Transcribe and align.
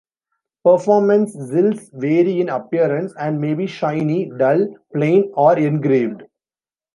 Performance 0.65 1.35
zills 1.37 1.91
vary 1.93 2.41
in 2.41 2.49
appearance 2.49 3.13
and 3.19 3.39
may 3.39 3.53
be 3.53 3.67
shiny, 3.67 4.31
dull, 4.35 4.67
plain 4.91 5.29
or 5.35 5.55
engraved. 5.59 6.23